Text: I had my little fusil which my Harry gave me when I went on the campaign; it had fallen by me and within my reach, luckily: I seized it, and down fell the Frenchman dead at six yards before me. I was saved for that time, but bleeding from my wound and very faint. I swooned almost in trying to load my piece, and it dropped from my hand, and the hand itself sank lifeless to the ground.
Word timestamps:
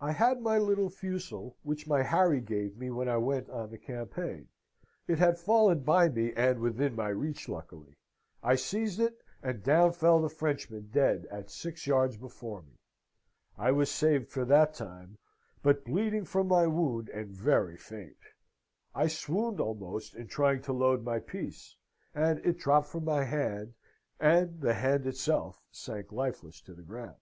I 0.00 0.12
had 0.12 0.40
my 0.40 0.56
little 0.56 0.88
fusil 0.88 1.54
which 1.64 1.86
my 1.86 2.02
Harry 2.02 2.40
gave 2.40 2.78
me 2.78 2.88
when 2.88 3.10
I 3.10 3.18
went 3.18 3.50
on 3.50 3.68
the 3.70 3.76
campaign; 3.76 4.48
it 5.06 5.18
had 5.18 5.38
fallen 5.38 5.80
by 5.80 6.08
me 6.08 6.32
and 6.32 6.60
within 6.60 6.96
my 6.96 7.08
reach, 7.10 7.46
luckily: 7.46 7.92
I 8.42 8.54
seized 8.54 9.00
it, 9.00 9.18
and 9.42 9.62
down 9.62 9.92
fell 9.92 10.18
the 10.18 10.30
Frenchman 10.30 10.88
dead 10.90 11.26
at 11.30 11.50
six 11.50 11.86
yards 11.86 12.16
before 12.16 12.62
me. 12.62 12.78
I 13.58 13.72
was 13.72 13.90
saved 13.90 14.30
for 14.30 14.46
that 14.46 14.72
time, 14.72 15.18
but 15.62 15.84
bleeding 15.84 16.24
from 16.24 16.48
my 16.48 16.66
wound 16.66 17.10
and 17.10 17.28
very 17.28 17.76
faint. 17.76 18.16
I 18.94 19.08
swooned 19.08 19.60
almost 19.60 20.14
in 20.14 20.28
trying 20.28 20.62
to 20.62 20.72
load 20.72 21.04
my 21.04 21.18
piece, 21.18 21.76
and 22.14 22.38
it 22.46 22.56
dropped 22.58 22.86
from 22.86 23.04
my 23.04 23.24
hand, 23.24 23.74
and 24.18 24.62
the 24.62 24.72
hand 24.72 25.04
itself 25.06 25.60
sank 25.70 26.12
lifeless 26.12 26.62
to 26.62 26.72
the 26.72 26.80
ground. 26.82 27.18